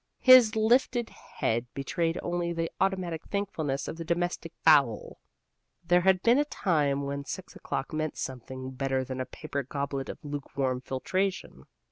His 0.23 0.55
lifted 0.55 1.11
head 1.11 1.67
betrayed 1.75 2.17
only 2.23 2.51
the 2.53 2.71
automatic 2.81 3.25
thankfulness 3.25 3.87
of 3.87 3.97
the 3.97 4.03
domestic 4.03 4.51
fowl. 4.65 5.19
There 5.87 6.01
had 6.01 6.23
been 6.23 6.39
a 6.39 6.45
time 6.45 7.03
when 7.03 7.23
six 7.23 7.55
o'clock 7.55 7.93
meant 7.93 8.17
something 8.17 8.71
better 8.71 9.03
than 9.03 9.21
a 9.21 9.27
paper 9.27 9.61
goblet 9.61 10.09
of 10.09 10.17
lukewarm 10.25 10.81
filtration. 10.81 11.65